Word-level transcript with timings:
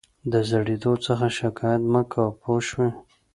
د 0.31 0.33
زړېدو 0.49 0.93
څخه 1.05 1.25
شکایت 1.39 1.83
مه 1.93 2.01
کوه 2.11 2.29
پوه 2.41 2.59
شوې!. 2.67 2.89